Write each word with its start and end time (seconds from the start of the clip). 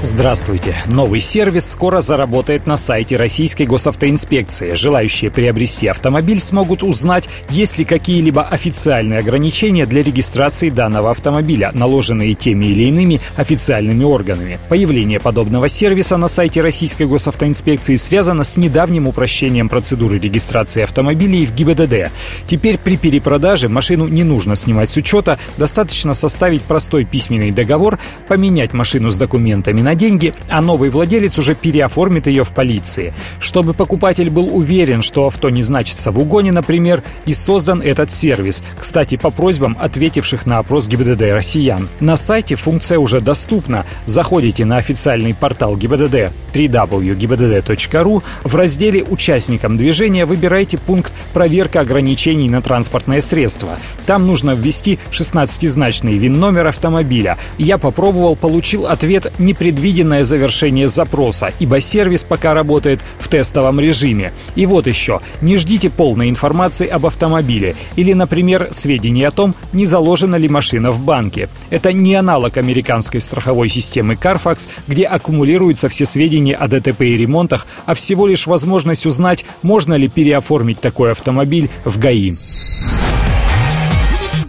Здравствуйте! 0.00 0.76
Новый 0.86 1.18
сервис 1.20 1.68
скоро 1.68 2.00
заработает 2.00 2.68
на 2.68 2.76
сайте 2.76 3.16
Российской 3.16 3.64
госавтоинспекции. 3.64 4.74
Желающие 4.74 5.28
приобрести 5.28 5.88
автомобиль 5.88 6.40
смогут 6.40 6.84
узнать, 6.84 7.28
есть 7.50 7.78
ли 7.78 7.84
какие-либо 7.84 8.42
официальные 8.42 9.18
ограничения 9.18 9.86
для 9.86 10.02
регистрации 10.02 10.70
данного 10.70 11.10
автомобиля, 11.10 11.72
наложенные 11.74 12.34
теми 12.34 12.66
или 12.66 12.84
иными 12.84 13.20
официальными 13.36 14.04
органами. 14.04 14.60
Появление 14.68 15.18
подобного 15.18 15.68
сервиса 15.68 16.16
на 16.16 16.28
сайте 16.28 16.60
Российской 16.60 17.08
госавтоинспекции 17.08 17.96
связано 17.96 18.44
с 18.44 18.56
недавним 18.56 19.08
упрощением 19.08 19.68
процедуры 19.68 20.20
регистрации 20.20 20.82
автомобилей 20.82 21.44
в 21.44 21.52
ГИБДД. 21.54 22.12
Теперь 22.46 22.78
при 22.78 22.96
перепродаже 22.96 23.68
машину 23.68 24.06
не 24.06 24.22
нужно 24.22 24.54
снимать 24.54 24.90
с 24.90 24.96
учета, 24.96 25.40
достаточно 25.56 26.14
составить 26.14 26.62
простой 26.62 27.04
письменный 27.04 27.50
договор, 27.50 27.98
поменять 28.28 28.72
машину 28.72 29.10
с 29.10 29.18
документами 29.18 29.87
на 29.88 29.94
деньги, 29.94 30.34
а 30.48 30.60
новый 30.60 30.90
владелец 30.90 31.38
уже 31.38 31.54
переоформит 31.54 32.26
ее 32.26 32.44
в 32.44 32.50
полиции. 32.50 33.14
Чтобы 33.40 33.72
покупатель 33.72 34.28
был 34.28 34.54
уверен, 34.54 35.00
что 35.00 35.26
авто 35.26 35.48
не 35.48 35.62
значится 35.62 36.10
в 36.10 36.18
угоне, 36.18 36.52
например, 36.52 37.02
и 37.24 37.32
создан 37.32 37.80
этот 37.80 38.12
сервис. 38.12 38.62
Кстати, 38.78 39.16
по 39.16 39.30
просьбам 39.30 39.78
ответивших 39.80 40.44
на 40.44 40.58
опрос 40.58 40.88
ГИБДД 40.88 41.22
россиян. 41.32 41.88
На 42.00 42.18
сайте 42.18 42.54
функция 42.54 42.98
уже 42.98 43.22
доступна. 43.22 43.86
Заходите 44.04 44.66
на 44.66 44.76
официальный 44.76 45.32
портал 45.32 45.74
ГИБДД 45.74 46.32
www.gibdd.ru 46.52 48.22
в 48.44 48.54
разделе 48.54 49.04
«Участникам 49.04 49.78
движения» 49.78 50.26
выбирайте 50.26 50.76
пункт 50.76 51.12
«Проверка 51.32 51.80
ограничений 51.80 52.50
на 52.50 52.60
транспортное 52.60 53.22
средство». 53.22 53.70
Там 54.04 54.26
нужно 54.26 54.54
ввести 54.54 54.98
16-значный 55.12 56.18
ВИН-номер 56.18 56.66
автомобиля. 56.66 57.38
Я 57.56 57.78
попробовал, 57.78 58.36
получил 58.36 58.86
ответ 58.86 59.32
«Непредвиденный 59.38 59.77
непредвиденное 59.78 60.24
завершение 60.24 60.88
запроса, 60.88 61.52
ибо 61.60 61.80
сервис 61.80 62.24
пока 62.24 62.52
работает 62.52 63.00
в 63.20 63.28
тестовом 63.28 63.78
режиме. 63.78 64.32
И 64.56 64.66
вот 64.66 64.86
еще, 64.86 65.20
не 65.40 65.56
ждите 65.56 65.88
полной 65.88 66.28
информации 66.28 66.86
об 66.86 67.06
автомобиле 67.06 67.76
или, 67.96 68.12
например, 68.12 68.68
сведений 68.72 69.24
о 69.24 69.30
том, 69.30 69.54
не 69.72 69.86
заложена 69.86 70.36
ли 70.36 70.48
машина 70.48 70.90
в 70.90 71.00
банке. 71.04 71.48
Это 71.70 71.92
не 71.92 72.16
аналог 72.16 72.56
американской 72.56 73.20
страховой 73.20 73.68
системы 73.68 74.14
Carfax, 74.14 74.68
где 74.88 75.04
аккумулируются 75.04 75.88
все 75.88 76.06
сведения 76.06 76.56
о 76.56 76.66
ДТП 76.66 77.02
и 77.02 77.16
ремонтах, 77.16 77.66
а 77.86 77.94
всего 77.94 78.26
лишь 78.26 78.46
возможность 78.46 79.06
узнать, 79.06 79.44
можно 79.62 79.94
ли 79.94 80.08
переоформить 80.08 80.80
такой 80.80 81.12
автомобиль 81.12 81.70
в 81.84 81.98
ГАИ. 81.98 82.34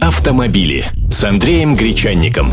Автомобили 0.00 0.86
с 1.10 1.24
Андреем 1.24 1.74
Гречанником. 1.74 2.52